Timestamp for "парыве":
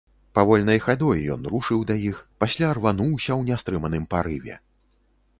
4.15-4.57